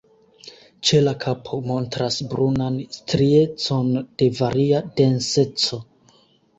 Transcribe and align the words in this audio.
Ĉe 0.87 1.01
la 1.07 1.13
kapo 1.25 1.59
montras 1.67 2.17
brunan 2.33 2.81
striecon 2.97 3.95
de 4.03 4.33
varia 4.43 4.85
denseco. 5.01 5.85